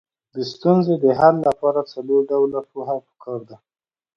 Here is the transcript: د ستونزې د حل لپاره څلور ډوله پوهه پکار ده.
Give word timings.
د 0.33 0.35
ستونزې 0.51 0.95
د 1.03 1.05
حل 1.19 1.35
لپاره 1.47 1.79
څلور 1.91 2.21
ډوله 2.31 2.59
پوهه 2.71 2.97
پکار 3.07 3.39
ده. 3.49 3.57